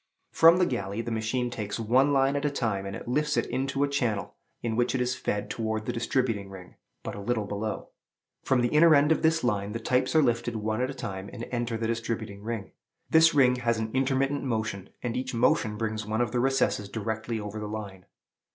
From 0.31 0.57
the 0.57 0.65
galley, 0.65 1.03
the 1.03 1.11
machine 1.11 1.51
takes 1.51 1.79
one 1.79 2.11
line 2.11 2.35
at 2.35 2.43
a 2.43 2.49
time, 2.49 2.87
and 2.87 3.03
lifts 3.05 3.37
it 3.37 3.45
into 3.45 3.83
a 3.83 3.87
channel, 3.87 4.33
in 4.63 4.75
which 4.75 4.95
it 4.95 4.99
is 5.01 5.13
fed 5.13 5.47
towards 5.47 5.85
the 5.85 5.93
distributing 5.93 6.49
ring, 6.49 6.73
but 7.03 7.13
a 7.13 7.21
little 7.21 7.45
below. 7.45 7.89
From 8.41 8.61
the 8.61 8.69
inner 8.69 8.95
end 8.95 9.11
of 9.11 9.21
this 9.21 9.43
line 9.43 9.73
the 9.73 9.79
types 9.79 10.15
are 10.15 10.23
lifted 10.23 10.55
one 10.55 10.81
at 10.81 10.89
a 10.89 10.95
time, 10.95 11.29
and 11.31 11.45
enter 11.51 11.77
the 11.77 11.85
distributing 11.85 12.41
ring. 12.41 12.71
This 13.11 13.35
ring 13.35 13.57
has 13.57 13.77
an 13.77 13.91
intermittent 13.93 14.43
motion, 14.43 14.89
and 15.03 15.15
each 15.15 15.35
motion 15.35 15.77
brings 15.77 16.03
one 16.03 16.19
of 16.19 16.31
the 16.31 16.39
recesses 16.39 16.89
directly 16.89 17.39
over 17.39 17.59
the 17.59 17.67
line. 17.67 18.07